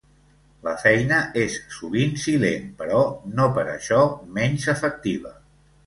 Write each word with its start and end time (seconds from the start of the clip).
La 0.67 0.71
feina 0.83 1.19
és 1.41 1.59
sovint 1.75 2.17
silent, 2.23 2.65
però 2.83 3.05
no 3.41 3.49
per 3.59 3.69
això 3.79 4.05
menys 4.41 4.71
efectiva. 4.79 5.41